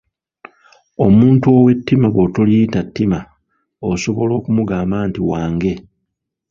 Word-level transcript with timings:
Omuntu 1.05 1.45
ow’ettima 1.57 2.07
bw'otaliyita 2.13 2.79
ttima, 2.87 3.19
osobola 3.91 4.31
okumugamba 4.39 4.97
nti 5.07 5.19
wa 5.29 5.41
nge. 5.53 5.73